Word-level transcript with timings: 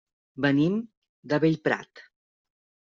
Venim 0.45 0.79
de 1.33 1.41
Bellprat. 1.45 2.07